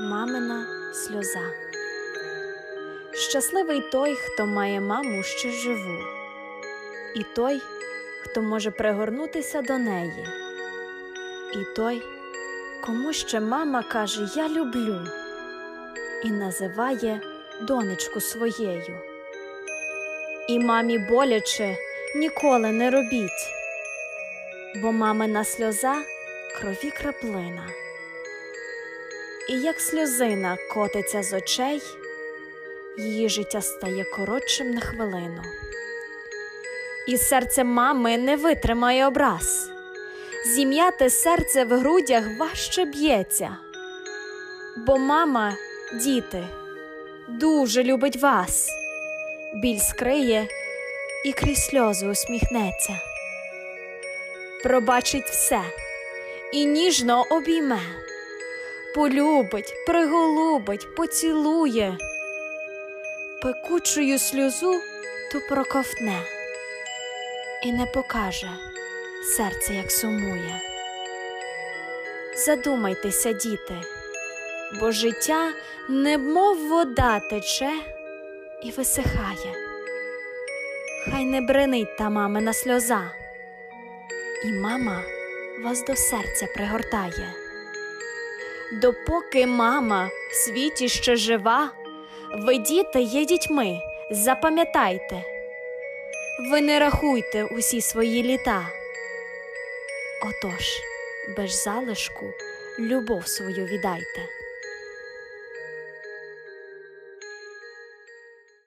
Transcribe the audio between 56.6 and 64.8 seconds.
ніжно обійме полюбить, приголубить, поцілує, пекучою сльозу